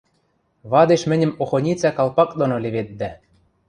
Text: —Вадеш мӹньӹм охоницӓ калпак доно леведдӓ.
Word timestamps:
—Вадеш 0.71 1.01
мӹньӹм 1.09 1.31
охоницӓ 1.43 1.89
калпак 1.97 2.29
доно 2.39 2.55
леведдӓ. 2.63 3.11